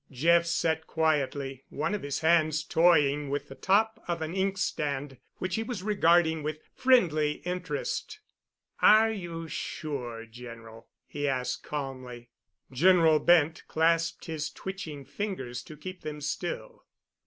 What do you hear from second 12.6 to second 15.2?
General Bent clasped his twitching